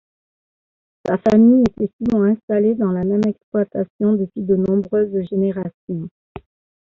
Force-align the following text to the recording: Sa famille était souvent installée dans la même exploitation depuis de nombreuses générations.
Sa 1.05 1.19
famille 1.19 1.61
était 1.63 1.93
souvent 1.99 2.23
installée 2.23 2.73
dans 2.73 2.91
la 2.91 3.03
même 3.03 3.21
exploitation 3.27 4.13
depuis 4.13 4.41
de 4.41 4.55
nombreuses 4.55 5.13
générations. 5.29 6.09